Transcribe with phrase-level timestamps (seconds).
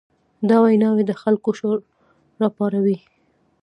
[0.49, 1.77] دا ویناوې د خلکو شور
[2.41, 2.97] راپاروي.